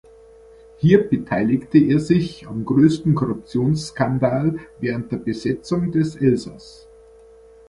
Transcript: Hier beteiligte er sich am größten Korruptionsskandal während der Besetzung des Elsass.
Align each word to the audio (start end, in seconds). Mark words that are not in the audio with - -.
Hier 0.79 1.07
beteiligte 1.07 1.77
er 1.77 1.99
sich 1.99 2.47
am 2.47 2.65
größten 2.65 3.13
Korruptionsskandal 3.13 4.57
während 4.79 5.11
der 5.11 5.17
Besetzung 5.17 5.91
des 5.91 6.15
Elsass. 6.15 6.87